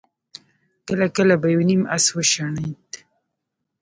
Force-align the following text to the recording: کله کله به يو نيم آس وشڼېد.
کله 0.87 1.07
کله 1.17 1.35
به 1.41 1.47
يو 1.55 1.61
نيم 1.69 1.81
آس 1.95 2.05
وشڼېد. 2.15 2.89